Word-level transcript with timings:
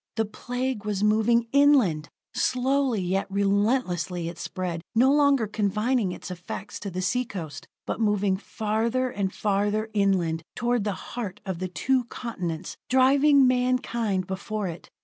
The 0.15 0.25
Plague 0.25 0.83
was 0.83 1.03
moving 1.03 1.45
inland! 1.51 2.09
Slowly, 2.33 3.01
yet 3.03 3.27
relentlessly 3.29 4.27
it 4.29 4.39
spread, 4.39 4.81
no 4.95 5.11
longer 5.13 5.45
confining 5.45 6.11
its 6.11 6.31
effect 6.31 6.81
to 6.81 6.89
the 6.89 7.03
sea 7.03 7.23
coast, 7.23 7.67
but 7.85 8.01
moving 8.01 8.35
farther 8.35 9.11
and 9.11 9.31
farther 9.31 9.91
inland 9.93 10.41
toward 10.55 10.85
the 10.85 10.93
heart 11.13 11.39
of 11.45 11.59
the 11.59 11.67
two 11.67 12.05
continents, 12.05 12.77
driving 12.89 13.45
mankind 13.45 14.25
before 14.25 14.67
it. 14.67 14.89